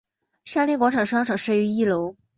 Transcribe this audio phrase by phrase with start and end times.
[0.45, 2.15] 沙田广场商场设于一楼。